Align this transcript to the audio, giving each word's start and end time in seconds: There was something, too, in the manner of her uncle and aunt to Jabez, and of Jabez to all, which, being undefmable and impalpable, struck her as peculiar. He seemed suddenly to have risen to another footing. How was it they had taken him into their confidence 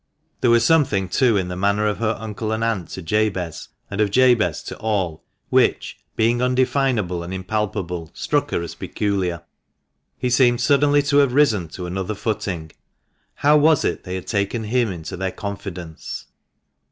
There 0.39 0.49
was 0.49 0.65
something, 0.65 1.07
too, 1.09 1.37
in 1.37 1.47
the 1.47 1.55
manner 1.55 1.85
of 1.85 1.99
her 1.99 2.15
uncle 2.19 2.51
and 2.51 2.63
aunt 2.63 2.89
to 2.89 3.03
Jabez, 3.03 3.69
and 3.91 4.01
of 4.01 4.09
Jabez 4.09 4.63
to 4.63 4.75
all, 4.79 5.23
which, 5.49 5.99
being 6.15 6.39
undefmable 6.41 7.21
and 7.23 7.31
impalpable, 7.31 8.09
struck 8.15 8.49
her 8.49 8.63
as 8.63 8.73
peculiar. 8.73 9.43
He 10.17 10.31
seemed 10.31 10.59
suddenly 10.59 11.03
to 11.03 11.17
have 11.17 11.33
risen 11.35 11.67
to 11.77 11.85
another 11.85 12.15
footing. 12.15 12.71
How 13.35 13.57
was 13.57 13.85
it 13.85 14.03
they 14.03 14.15
had 14.15 14.25
taken 14.25 14.63
him 14.63 14.91
into 14.91 15.15
their 15.17 15.31
confidence 15.31 16.25